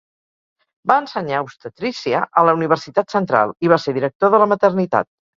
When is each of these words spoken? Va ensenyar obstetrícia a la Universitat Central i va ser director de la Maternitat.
Va 0.91 0.95
ensenyar 1.01 1.41
obstetrícia 1.47 2.21
a 2.41 2.43
la 2.49 2.55
Universitat 2.59 3.13
Central 3.15 3.53
i 3.67 3.71
va 3.73 3.77
ser 3.83 3.93
director 3.99 4.33
de 4.37 4.41
la 4.45 4.49
Maternitat. 4.55 5.09